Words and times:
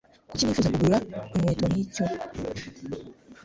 Kuki 0.29 0.43
nifuza 0.43 0.73
kugura 0.73 0.97
ikintu 1.35 1.65
nkicyo? 1.71 2.03